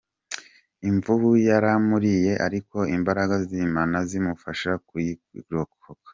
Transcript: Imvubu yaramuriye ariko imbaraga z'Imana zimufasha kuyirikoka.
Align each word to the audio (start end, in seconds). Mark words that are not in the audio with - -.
Imvubu 0.89 1.29
yaramuriye 1.49 2.33
ariko 2.47 2.77
imbaraga 2.95 3.35
z'Imana 3.47 3.97
zimufasha 4.09 4.71
kuyirikoka. 4.87 5.77